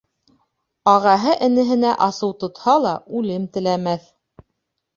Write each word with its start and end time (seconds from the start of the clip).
Ағаһы 0.93 1.35
энеһенә 1.49 1.93
асыу 2.07 2.33
тотһа 2.45 2.75
ла, 2.87 2.97
үлем 3.21 3.47
теләмәҫ. 3.59 4.13